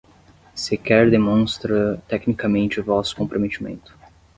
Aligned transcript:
Sequer 0.55 1.11
demonstra 1.11 1.95
tecnicamente 2.09 2.81
vosso 2.81 3.15
comprometimento 3.15 3.93